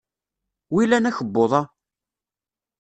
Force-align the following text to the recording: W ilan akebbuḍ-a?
W 0.73 0.75
ilan 0.83 1.09
akebbuḍ-a? 1.09 1.61